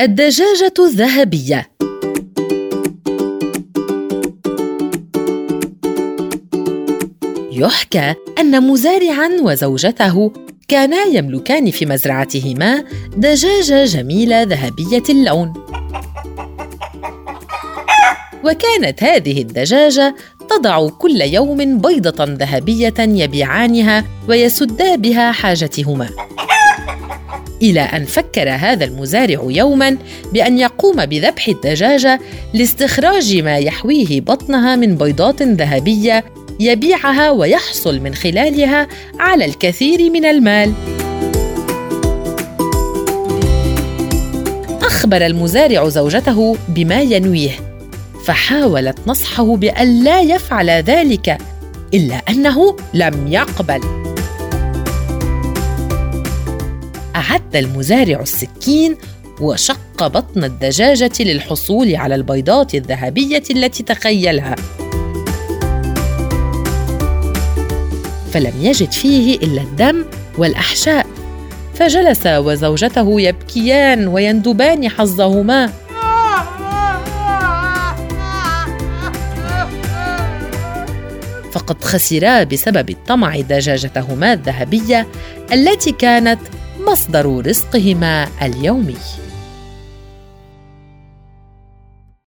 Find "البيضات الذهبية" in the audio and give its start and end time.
62.14-63.42